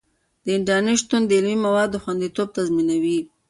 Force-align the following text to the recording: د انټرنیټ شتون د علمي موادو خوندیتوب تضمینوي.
د 0.45 0.47
انټرنیټ 0.57 0.97
شتون 1.01 1.21
د 1.25 1.31
علمي 1.39 1.57
موادو 1.65 2.01
خوندیتوب 2.03 2.47
تضمینوي. 2.57 3.19